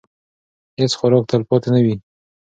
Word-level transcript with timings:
هیڅ 0.79 0.91
خوراک 0.99 1.23
تلپاتې 1.31 1.69
نه 1.75 1.79
وي. 1.85 1.95